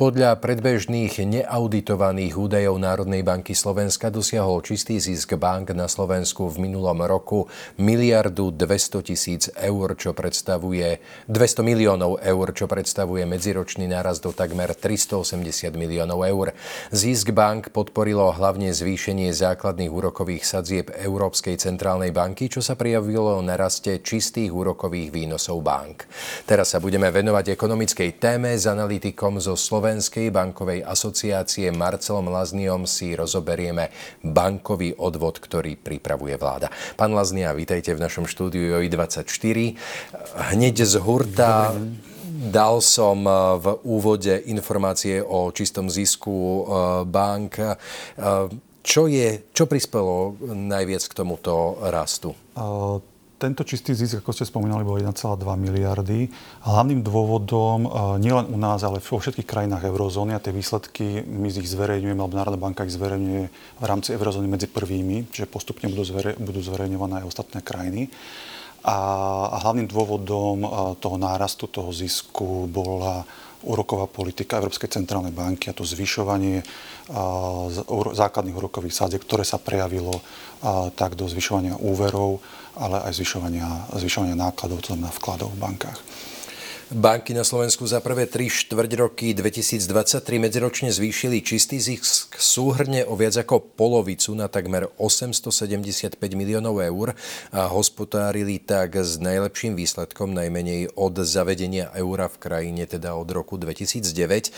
[0.00, 7.04] Podľa predbežných neauditovaných údajov Národnej banky Slovenska dosiahol čistý zisk bank na Slovensku v minulom
[7.04, 14.32] roku miliardu 200 tisíc eur, čo predstavuje 200 miliónov eur, čo predstavuje medziročný nárast do
[14.32, 16.56] takmer 380 miliónov eur.
[16.88, 23.60] Zisk bank podporilo hlavne zvýšenie základných úrokových sadzieb Európskej centrálnej banky, čo sa prijavilo na
[23.60, 26.08] raste čistých úrokových výnosov bank.
[26.48, 32.86] Teraz sa budeme venovať ekonomickej téme s analytikom zo Slovenska Slovenskej bankovej asociácie Marcelom Lazniom
[32.86, 33.90] si rozoberieme
[34.22, 36.70] bankový odvod, ktorý pripravuje vláda.
[36.94, 39.58] Pán Laznia, vítajte v našom štúdiu JOI24.
[40.54, 41.74] Hneď z hurta
[42.30, 46.62] Dal som eh, v úvode informácie o čistom zisku eh,
[47.10, 47.58] bank.
[47.58, 47.74] Eh,
[48.86, 52.30] čo, je, čo prispelo najviac k tomuto rastu?
[53.40, 55.16] Tento čistý zisk, ako ste spomínali, bol 1,2
[55.56, 56.28] miliardy.
[56.60, 61.48] Hlavným dôvodom, e, nielen u nás, ale vo všetkých krajinách eurozóny, a tie výsledky my
[61.48, 63.44] z ich zverejňujeme, alebo Národná banka ich zverejňuje
[63.80, 68.12] v rámci eurozóny medzi prvými, čiže postupne budú, zvere, budú zverejňované aj ostatné krajiny.
[68.84, 68.96] A,
[69.64, 70.68] hlavným dôvodom e,
[71.00, 73.24] toho nárastu, toho zisku bola
[73.66, 76.64] úroková politika Európskej centrálnej banky a to zvyšovanie
[78.14, 80.20] základných úrokových sádziek, ktoré sa prejavilo
[80.96, 82.40] tak do zvyšovania úverov,
[82.80, 85.98] ale aj zvyšovania, zvyšovania nákladov, to znamená vkladov v bankách.
[86.90, 93.14] Banky na Slovensku za prvé 3 štvrť roky 2023 medziročne zvýšili čistý zisk súhrne o
[93.14, 97.14] viac ako polovicu na takmer 875 miliónov eur
[97.54, 103.54] a hospodárili tak s najlepším výsledkom najmenej od zavedenia eura v krajine, teda od roku
[103.54, 104.50] 2009.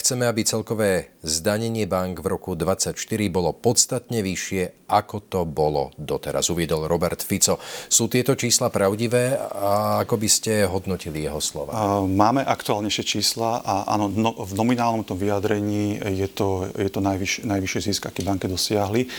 [0.00, 2.96] Chceme, aby celkové zdanenie bank v roku 2024
[3.28, 7.60] bolo podstatne vyššie, ako to bolo doteraz, uviedol Robert Fico.
[7.92, 12.06] Sú tieto čísla pravdivé a ako by ste hodnotili jeho slova?
[12.06, 17.42] Máme aktuálnejšie čísla a áno, no, v nominálnom tom vyjadrení je to, je to najvyš,
[17.42, 19.10] najvyššie zisk, aký banky dosiahli.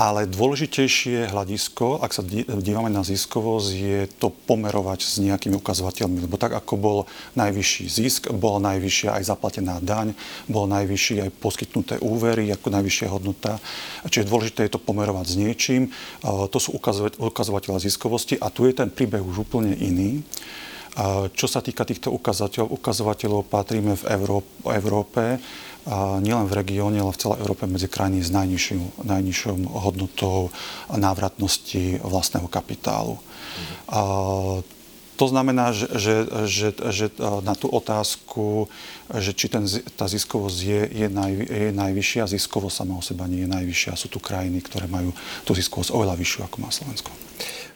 [0.00, 6.24] Ale dôležitejšie hľadisko, ak sa dívame na ziskovosť, je to pomerovať s nejakými ukazovateľmi.
[6.24, 6.98] Lebo tak, ako bol
[7.36, 10.16] najvyšší zisk, bola najvyššia aj zaplatená daň,
[10.48, 13.60] bol najvyšší aj poskytnuté úvery, ako najvyššia hodnota.
[14.08, 15.82] Čiže dôležité je to pomerovať s niečím.
[16.24, 16.80] To sú
[17.20, 20.24] ukazovateľe ziskovosti a tu je ten príbeh už úplne iný.
[21.30, 24.04] Čo sa týka týchto ukazovateľov, patríme v
[24.66, 25.38] Európe,
[26.20, 30.52] nielen v regióne, ale v celej Európe medzi krajiny s najnižšou, najnižšou hodnotou
[30.92, 33.16] návratnosti vlastného kapitálu.
[33.16, 34.66] Mm.
[35.20, 36.14] To znamená, že, že,
[36.48, 37.06] že, že
[37.44, 38.72] na tú otázku,
[39.12, 43.44] že či ten, tá ziskovosť je, je, naj, je najvyššia, ziskovosť sama o seba nie
[43.44, 44.00] je najvyššia.
[44.00, 45.12] Sú tu krajiny, ktoré majú
[45.44, 47.12] tú ziskovosť oveľa vyššiu, ako má Slovensko.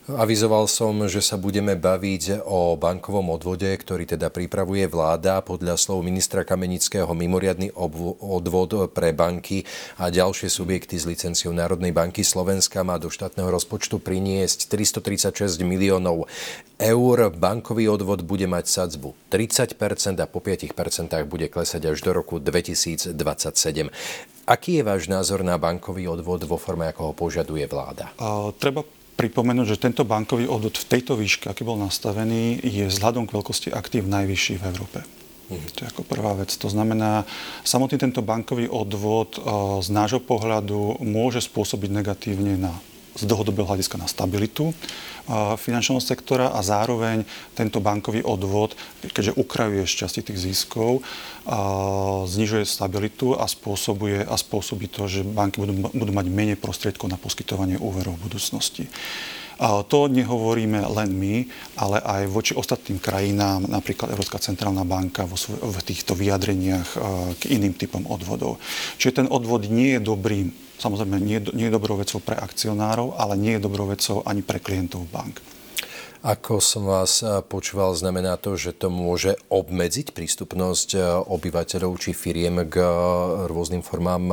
[0.04, 5.40] Avizoval som, že sa budeme baviť o bankovom odvode, ktorý teda pripravuje vláda.
[5.40, 9.64] Podľa slov ministra Kamenického mimoriadný odvod pre banky
[9.96, 16.28] a ďalšie subjekty s licenciou Národnej banky Slovenska má do štátneho rozpočtu priniesť 336 miliónov
[16.76, 17.32] eur.
[17.32, 23.16] Bankový odvod bude mať sadzbu 30% a po 5% bude klesať až do roku 2027.
[24.44, 28.12] Aký je váš názor na bankový odvod vo forme, ako ho požaduje vláda?
[28.20, 33.26] Uh, treba pripomenúť, že tento bankový odvod v tejto výške, aký bol nastavený, je vzhľadom
[33.26, 34.98] k veľkosti aktív najvyšší v Európe.
[35.50, 35.66] Mhm.
[35.76, 36.50] To je ako prvá vec.
[36.56, 37.28] To znamená,
[37.62, 39.36] samotný tento bankový odvod
[39.84, 42.72] z nášho pohľadu môže spôsobiť negatívne na
[43.14, 44.74] z dlhodobého hľadiska na stabilitu
[45.56, 47.24] finančného sektora a zároveň
[47.56, 51.00] tento bankový odvod, keďže ukrajuje časti tých ziskov,
[52.28, 57.16] znižuje stabilitu a spôsobuje a spôsobí to, že banky budú, budú mať menej prostriedkov na
[57.16, 58.84] poskytovanie úverov v budúcnosti.
[59.54, 61.46] A to nehovoríme len my,
[61.78, 66.88] ale aj voči ostatným krajinám, napríklad Európska centrálna banka vo v týchto vyjadreniach
[67.38, 68.58] k iným typom odvodov.
[68.98, 73.34] Čiže ten odvod nie je dobrým, samozrejme nie, nie je dobrou vecou pre akcionárov, ale
[73.38, 75.42] nie je dobrou vecou ani pre klientov bank.
[76.24, 77.20] Ako som vás
[77.52, 80.96] počúval, znamená to, že to môže obmedziť prístupnosť
[81.28, 82.80] obyvateľov či firiem k
[83.44, 84.24] rôznym formám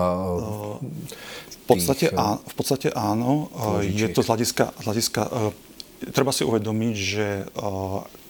[1.72, 3.48] podstate, á, v podstate áno.
[3.52, 3.96] Požičiek.
[3.96, 5.22] Je to z hľadiska, z hľadiska
[6.12, 7.28] treba si uvedomiť, že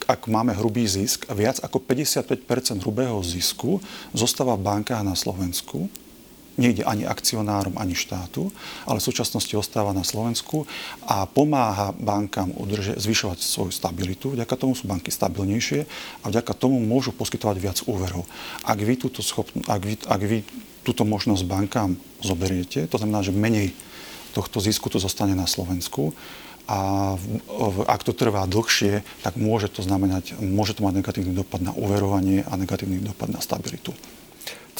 [0.02, 3.78] ak máme hrubý zisk, viac ako 55% hrubého zisku
[4.12, 5.86] zostáva v bankách na Slovensku.
[6.60, 8.52] Nejde ani akcionárom, ani štátu,
[8.84, 10.68] ale v súčasnosti ostáva na Slovensku
[11.08, 14.36] a pomáha bankám udrže, zvyšovať svoju stabilitu.
[14.36, 15.88] Vďaka tomu sú banky stabilnejšie
[16.22, 18.28] a vďaka tomu môžu poskytovať viac úverov.
[18.68, 20.38] Ak vy, túto schopn- ak vy, ak vy
[20.82, 22.84] túto možnosť bankám zoberiete.
[22.90, 23.72] To znamená, že menej
[24.34, 26.12] tohto zisku to zostane na Slovensku
[26.66, 27.14] a
[27.90, 32.46] ak to trvá dlhšie, tak môže to znamenať, môže to mať negatívny dopad na uverovanie
[32.46, 33.90] a negatívny dopad na stabilitu.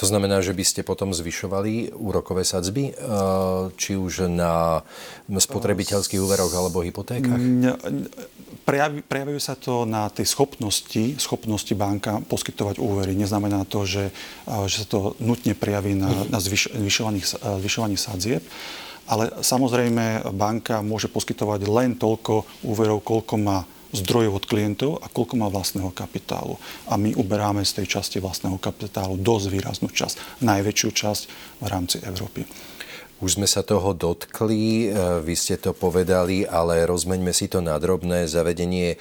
[0.00, 2.96] To znamená, že by ste potom zvyšovali úrokové sadzby,
[3.76, 4.80] či už na
[5.28, 7.38] spotrebiteľských úveroch alebo hypotékach?
[9.06, 13.12] Prejavujú sa to na tej schopnosti, schopnosti banka poskytovať úvery.
[13.12, 14.14] Neznamená to, že,
[14.70, 17.20] že sa to nutne prejaví na, na zvyš, zvyšovaní,
[17.60, 18.40] zvyšovaní sadzieb.
[19.10, 25.34] Ale samozrejme banka môže poskytovať len toľko úverov, koľko má zdrojov od klientov a koľko
[25.36, 26.56] má vlastného kapitálu.
[26.88, 31.22] A my uberáme z tej časti vlastného kapitálu dosť výraznú časť, najväčšiu časť
[31.60, 32.48] v rámci Európy.
[33.22, 37.78] Už sme sa toho dotkli, e, vy ste to povedali, ale rozmeňme si to na
[37.78, 38.26] drobné.
[38.26, 38.96] Zavedenie e,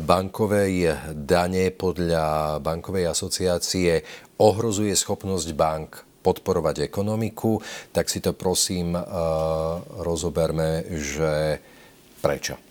[0.00, 4.00] bankovej dane podľa bankovej asociácie
[4.40, 7.60] ohrozuje schopnosť bank podporovať ekonomiku,
[7.92, 9.02] tak si to prosím e,
[10.00, 11.60] rozoberme, že
[12.24, 12.67] prečo.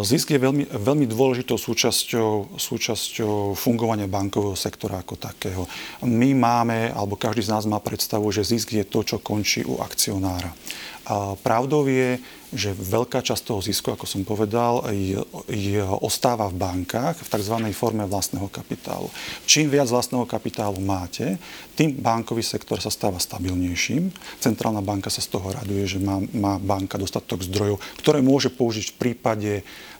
[0.00, 5.68] Zisk je veľmi, veľmi dôležitou súčasťou, súčasťou fungovania bankového sektora ako takého.
[6.00, 9.76] My máme, alebo každý z nás má predstavu, že zisk je to, čo končí u
[9.84, 10.56] akcionára.
[11.44, 12.16] Pravdou je,
[12.50, 17.56] že veľká časť toho zisku, ako som povedal, je, je, ostáva v bankách v tzv.
[17.70, 19.06] forme vlastného kapitálu.
[19.46, 21.38] Čím viac vlastného kapitálu máte,
[21.78, 24.10] tým bankový sektor sa stáva stabilnejším.
[24.42, 28.92] Centrálna banka sa z toho raduje, že má, má banka dostatok zdrojov, ktoré môže použiť
[28.92, 29.52] v prípade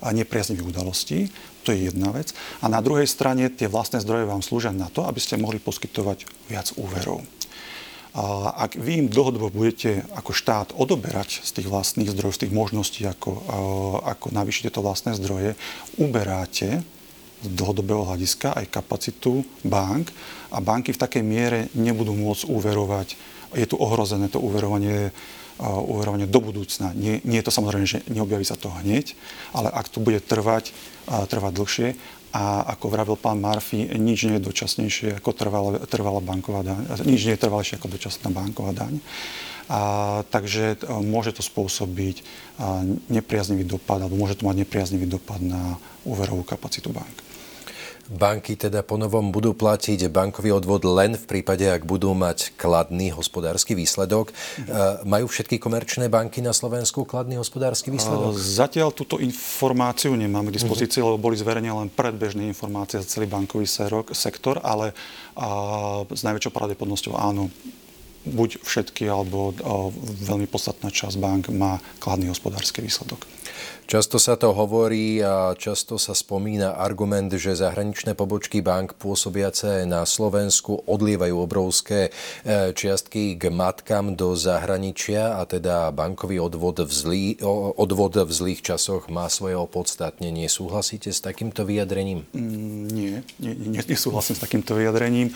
[0.03, 1.31] nepriaznivých udalostí.
[1.64, 2.37] To je jedna vec.
[2.61, 6.50] A na druhej strane tie vlastné zdroje vám slúžia na to, aby ste mohli poskytovať
[6.50, 7.39] viac úverov.
[8.56, 13.06] Ak vy im dlhodobo budete ako štát odoberať z tých vlastných zdrojov, z tých možností,
[13.06, 13.30] ako,
[14.02, 15.54] ako navýšiť tieto vlastné zdroje,
[15.94, 16.82] uberáte
[17.40, 20.10] z dlhodobého hľadiska aj kapacitu bank
[20.50, 23.08] a banky v takej miere nebudú môcť úverovať.
[23.54, 25.14] Je tu ohrozené to úverovanie
[25.60, 26.96] úverovanie do budúcna.
[26.96, 29.12] Nie, nie je to samozrejme, že neobjaví sa to hneď,
[29.52, 30.72] ale ak to bude trvať,
[31.10, 31.88] trvať dlhšie,
[32.30, 36.86] a ako vravil pán Murphy, nič nie je dočasnejšie ako trvalá, trvalá banková daň.
[37.02, 39.02] Nič nie je trvalejšie ako dočasná banková daň.
[39.70, 45.42] A, takže e, môže to spôsobiť a, nepriaznivý dopad, alebo môže to mať nepriaznivý dopad
[45.42, 47.30] na úverovú kapacitu bank.
[48.10, 53.78] Banky teda ponovom budú platiť bankový odvod len v prípade, ak budú mať kladný hospodársky
[53.78, 54.34] výsledok.
[54.34, 55.06] Mhm.
[55.06, 58.34] Majú všetky komerčné banky na Slovensku kladný hospodársky výsledok?
[58.34, 61.06] Zatiaľ túto informáciu nemáme k dispozícii, mhm.
[61.06, 63.70] lebo boli zverejnené len predbežné informácie za celý bankový
[64.10, 64.90] sektor, ale
[65.38, 67.46] a, s najväčšou pravdepodobnosťou áno,
[68.25, 69.56] buď všetky, alebo
[70.28, 73.25] veľmi podstatná časť bank má kladný hospodársky výsledok.
[73.90, 80.06] Často sa to hovorí a často sa spomína argument, že zahraničné pobočky bank pôsobiace na
[80.06, 87.26] Slovensku odlievajú obrovské e, čiastky k matkám do zahraničia a teda bankový odvod v, zlý,
[87.75, 90.46] odvod v zlých časoch má svoje opodstatnenie.
[90.46, 92.31] Súhlasíte s takýmto vyjadrením?
[92.31, 95.34] Mm, nie, nie, nie, nesúhlasím s takýmto vyjadrením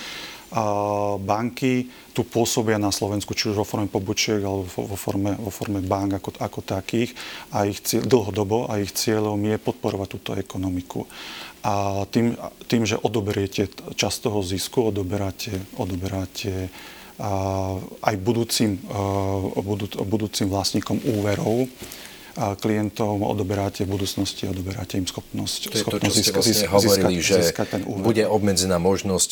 [1.19, 5.83] banky tu pôsobia na Slovensku, či už vo forme pobočiek alebo vo forme, vo forme
[5.83, 7.11] bank ako, ako takých
[7.51, 11.11] a ich cieľ, dlhodobo a ich cieľom je podporovať túto ekonomiku.
[11.67, 12.39] A tým,
[12.71, 13.67] tým že odoberiete
[13.99, 16.71] časť toho zisku, odoberáte, odoberáte
[18.03, 18.79] aj budúcim,
[19.59, 21.71] budú, budúcim vlastníkom úverov,
[22.35, 27.15] klientom odoberáte v budúcnosti, odoberáte im schopnosť, to je schopnosť to, čo získa, vlastne hovorili,
[27.23, 28.03] získať, že získať ten úver.
[28.03, 29.31] bude obmedzená možnosť.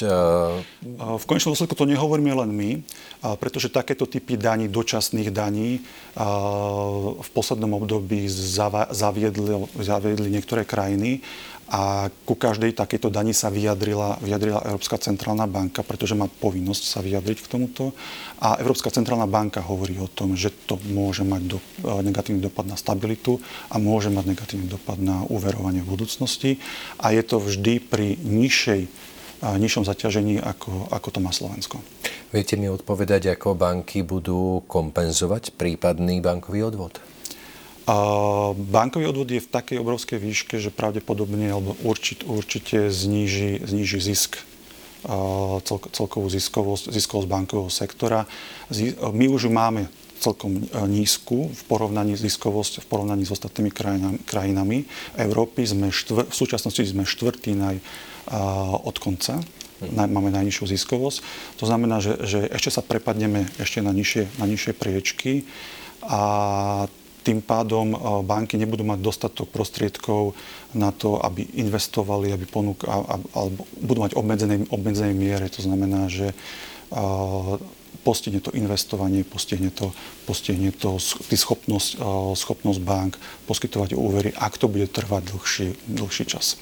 [0.96, 2.70] V konečnom dôsledku to nehovoríme len my,
[3.42, 5.82] pretože takéto typy daní, dočasných daní
[7.18, 8.30] v poslednom období
[8.94, 11.18] zaviedli, zaviedli niektoré krajiny
[11.72, 17.00] a ku každej takejto dani sa vyjadrila, vyjadrila Európska centrálna banka, pretože má povinnosť sa
[17.00, 17.96] vyjadriť k tomuto.
[18.44, 22.68] A Európska centrálna banka hovorí o tom, že to môže mať do, e, negatívny dopad
[22.68, 23.40] na stabilitu
[23.72, 26.60] a môže mať negatívny dopad na uverovanie v budúcnosti.
[27.00, 28.88] A je to vždy pri nižšej, e,
[29.56, 31.80] nižšom zaťažení, ako, ako to má Slovensko.
[32.36, 37.00] Viete mi odpovedať, ako banky budú kompenzovať prípadný bankový odvod?
[37.86, 37.96] A
[38.54, 44.38] bankový odvod je v takej obrovskej výške, že pravdepodobne alebo určite, určite zníži, zníži zisk
[45.66, 48.30] cel, celkovú ziskovosť, ziskovosť bankového sektora.
[49.10, 49.90] My už ju máme
[50.22, 54.78] celkom e, nízku v porovnaní ziskovosť v porovnaní s ostatnými krajinami, krajinami
[55.18, 55.66] Európy.
[55.66, 57.76] Sme štvr, v súčasnosti sme štvrtý naj,
[58.86, 59.42] od konca.
[59.82, 61.18] Na, máme najnižšiu ziskovosť.
[61.58, 65.42] To znamená, že, že ešte sa prepadneme ešte na nižšie, na nižšie priečky
[66.06, 66.22] a
[67.22, 70.34] tým pádom e, banky nebudú mať dostatok prostriedkov
[70.74, 75.46] na to, aby investovali, aby ponúk, alebo budú mať obmedzenej, obmedzenej miere.
[75.48, 76.36] To znamená, že e,
[78.02, 79.94] postihne to investovanie, postihne to,
[80.26, 80.98] postihne to
[81.30, 86.58] schopnosť, e, schopnosť bank poskytovať úvery, ak to bude trvať dlhší, dlhší čas.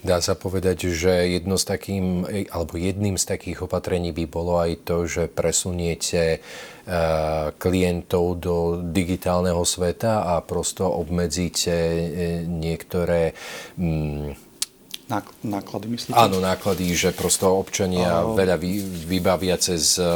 [0.00, 4.88] Dá sa povedať, že jedno z takým, alebo jedným z takých opatrení by bolo aj
[4.88, 6.40] to, že presuniete eh,
[7.60, 12.04] klientov do digitálneho sveta a prosto obmedzíte eh,
[12.48, 13.36] niektoré
[13.76, 14.49] mm,
[15.42, 16.14] náklady, myslíte?
[16.14, 18.78] Áno, náklady, že prosto občania uh, veľa vy,
[19.10, 20.06] vybavia cez e,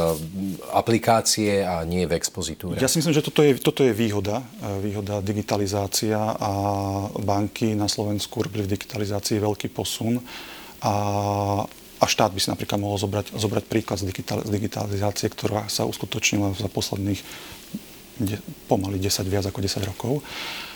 [0.71, 2.79] aplikácie a nie v expozitúre.
[2.79, 4.39] Ja si myslím, že toto je, toto je výhoda.
[4.63, 6.51] E, výhoda digitalizácia a
[7.11, 10.23] banky na Slovensku robili v digitalizácii veľký posun.
[10.79, 10.93] A,
[11.99, 15.83] a štát by si napríklad mohol zobrať, zobrať príklad z, digital, z digitalizácie, ktorá sa
[15.83, 17.19] uskutočnila za posledných
[18.19, 18.39] de,
[18.71, 20.23] pomaly 10, viac ako 10 rokov.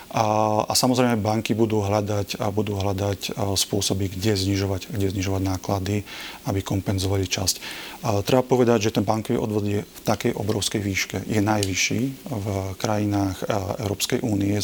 [0.10, 0.26] A,
[0.66, 6.02] a samozrejme banky budú hľadať, a budú hľadať spôsoby, kde znižovať, kde znižovať náklady,
[6.50, 7.56] aby kompenzovali časť.
[8.02, 11.18] A treba povedať, že ten bankový odvod je v takej obrovskej výške.
[11.30, 12.46] Je najvyšší v
[12.82, 13.46] krajinách
[13.86, 14.58] Európskej únie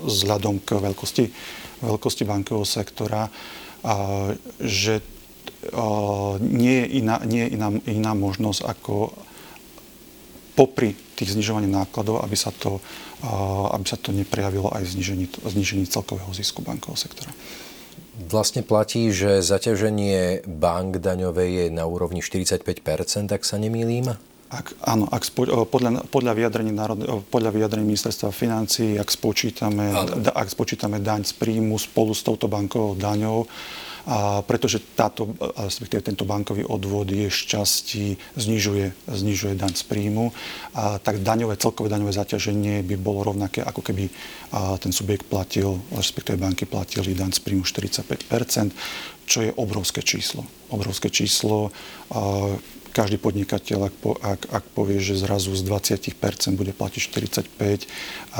[0.00, 1.24] vzhľadom k veľkosti,
[1.84, 3.28] veľkosti bankového sektora,
[3.84, 4.32] a,
[4.64, 5.04] že a,
[6.40, 9.12] nie je iná, nie je iná, iná možnosť ako
[10.56, 12.78] popri tých znižovaní nákladov, aby sa to,
[13.72, 17.32] aby sa to neprejavilo aj v znižení, znižení celkového zisku bankového sektora.
[18.16, 22.64] Vlastne platí, že zaťaženie bank daňovej je na úrovni 45%,
[23.28, 24.16] ak sa nemýlim?
[24.46, 29.90] Ak, áno, ak spo, podľa, podľa, vyjadrení národ, podľa vyjadrení ministerstva financí, ak spočítame,
[30.22, 33.44] da, ak spočítame daň z príjmu spolu s touto bankovou daňou,
[34.06, 35.34] a pretože táto,
[35.90, 38.04] tento bankový odvod je z časti,
[38.38, 40.30] znižuje, znižuje daň z príjmu,
[40.78, 44.06] a tak daňové, celkové daňové zaťaženie by bolo rovnaké, ako keby
[44.78, 50.46] ten subjekt platil, respektíve banky platili daň z príjmu 45% čo je obrovské číslo.
[50.70, 51.74] Obrovské číslo.
[52.94, 57.84] Každý podnikateľ, ak, po, ak, ak povie, že zrazu z 20% bude platiť 45%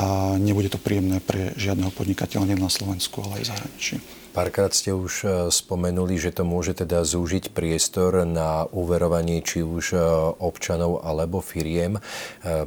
[0.01, 4.01] a nebude to príjemné pre žiadneho podnikateľa, nie na Slovensku, ale aj zahraničí.
[4.37, 9.97] Párkrát ste už e, spomenuli, že to môže teda zúžiť priestor na uverovanie či už
[9.97, 9.99] e,
[10.37, 11.97] občanov alebo firiem.
[11.97, 12.01] E,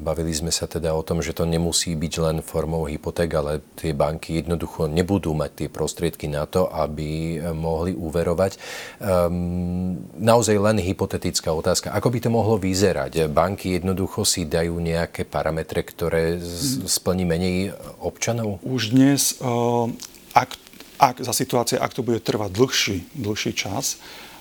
[0.03, 3.95] bavili sme sa teda o tom, že to nemusí byť len formou hypoték, ale tie
[3.95, 8.59] banky jednoducho nebudú mať tie prostriedky na to, aby mohli uverovať.
[8.99, 11.95] Ehm, naozaj len hypotetická otázka.
[11.95, 13.31] Ako by to mohlo vyzerať?
[13.31, 16.43] Banky jednoducho si dajú nejaké parametre, ktoré
[16.91, 18.59] splní menej občanov?
[18.67, 19.39] Už dnes,
[20.35, 20.70] ak
[21.01, 23.97] ak za situácie, ak to bude trvať dlhší, dlhší čas,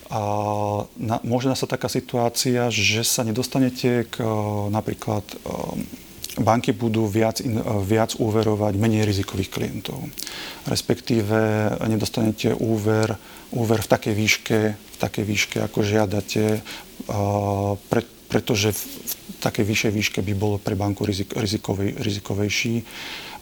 [0.09, 0.19] a
[0.97, 4.25] na, môže nastať taká situácia, že sa nedostanete k
[4.73, 5.21] napríklad
[6.41, 10.01] banky budú viac, in, viac úverovať menej rizikových klientov.
[10.65, 11.37] Respektíve
[11.85, 13.21] nedostanete úver,
[13.53, 16.65] úver v takej výške, v takej výške ako žiadate,
[17.89, 22.85] pre, pretože v, v takej vyššej výške by bolo pre banku rizik, rizikovej, rizikovejší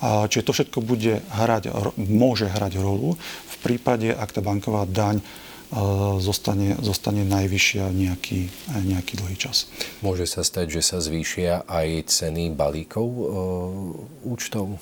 [0.02, 3.18] Čiže to všetko bude hrať, môže hrať rolu
[3.50, 5.26] v prípade, ak tá banková daň
[6.22, 8.48] zostane, zostane najvyššia nejaký,
[8.88, 9.68] nejaký dlhý čas.
[10.00, 13.24] Môže sa stať, že sa zvýšia aj ceny balíkov e,
[14.24, 14.80] účtov?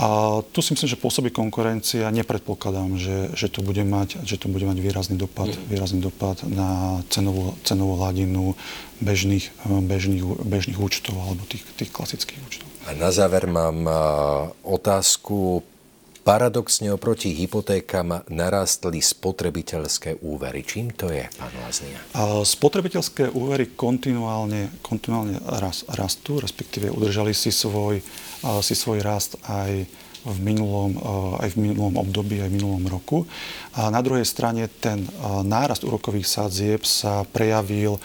[0.00, 2.08] A tu si myslím, že pôsobí konkurencia.
[2.08, 5.68] Nepredpokladám, že, že, to, bude mať, že to bude mať výrazný dopad, mm.
[5.68, 8.56] výrazný dopad na cenovú, cenovú hladinu
[9.02, 12.66] bežných, bežných, bežných účtov alebo tých, tých klasických účtov.
[12.86, 13.86] A na záver mám
[14.66, 15.62] otázku.
[16.22, 20.62] Paradoxne oproti hypotékam narastli spotrebiteľské úvery.
[20.62, 21.98] Čím to je, pán Laznia?
[22.46, 25.42] Spotrebiteľské úvery kontinuálne, kontinuálne
[25.98, 27.98] rastú, respektíve udržali si svoj,
[28.62, 29.82] si svoj rast aj
[30.22, 30.94] v minulom,
[31.42, 33.26] aj v minulom období, aj v minulom roku.
[33.74, 35.02] A na druhej strane ten
[35.42, 37.98] nárast úrokových sadzieb sa prejavil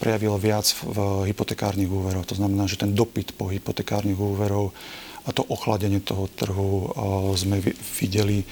[0.00, 2.24] prejavilo viac v hypotekárnych úverov.
[2.28, 4.70] To znamená, že ten dopyt po hypotekárnych úverov
[5.22, 6.90] a to ochladenie toho trhu
[7.38, 7.62] sme
[8.02, 8.42] videli,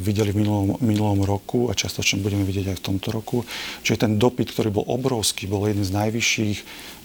[0.00, 3.44] videli v minulom, minulom roku a častočne budeme vidieť aj v tomto roku.
[3.84, 6.58] Čiže ten dopyt, ktorý bol obrovský, bol jeden z najvyšších,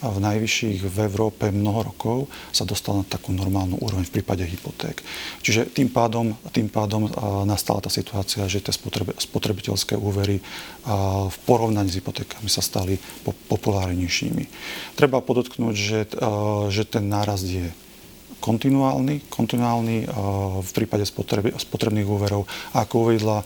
[0.06, 5.04] v najvyšších v Európe mnoho rokov, sa dostal na takú normálnu úroveň v prípade hypoték.
[5.44, 7.12] Čiže tým pádom, tým pádom
[7.44, 8.72] nastala tá situácia, že tie
[9.20, 10.40] spotrebiteľské úvery
[11.28, 12.96] v porovnaní s hypotékami sa stali
[13.52, 14.48] populárnejšími.
[14.96, 16.00] Treba podotknúť, že,
[16.72, 17.68] že ten nárast je
[18.46, 20.06] kontinuálny, kontinuálny
[20.62, 21.02] v prípade
[21.58, 22.46] spotrebných úverov.
[22.78, 23.42] A ako uvedla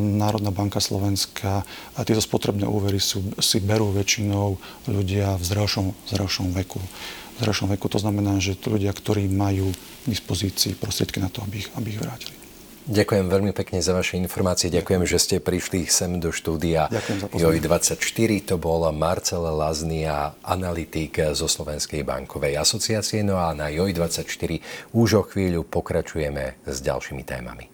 [0.00, 1.66] Národná banka Slovenska,
[1.98, 4.56] a tieto spotrebné úvery sú, si berú väčšinou
[4.88, 6.78] ľudia v zrelšom, zrelšom veku.
[7.34, 11.66] V zrelšom veku to znamená, že ľudia, ktorí majú k dispozícii prostriedky na to, aby
[11.66, 12.43] ich, aby ich vrátili.
[12.84, 14.68] Ďakujem veľmi pekne za vaše informácie.
[14.68, 16.92] Ďakujem, že ste prišli sem do štúdia
[17.32, 18.52] JOJ24.
[18.52, 23.24] To bol Marcel Laznia, analytik zo Slovenskej bankovej asociácie.
[23.24, 24.60] No a na JOJ24
[24.92, 27.73] už o chvíľu pokračujeme s ďalšími témami.